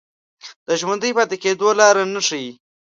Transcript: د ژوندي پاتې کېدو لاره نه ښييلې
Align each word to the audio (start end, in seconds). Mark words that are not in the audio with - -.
د 0.67 0.69
ژوندي 0.79 1.11
پاتې 1.17 1.35
کېدو 1.43 1.67
لاره 1.79 2.03
نه 2.13 2.21
ښييلې 2.27 2.53